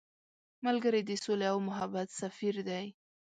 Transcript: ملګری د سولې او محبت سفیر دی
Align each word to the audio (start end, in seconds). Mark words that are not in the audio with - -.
ملګری 0.65 1.01
د 1.05 1.11
سولې 1.23 1.47
او 1.51 1.57
محبت 1.69 2.07
سفیر 2.21 2.55
دی 2.67 2.85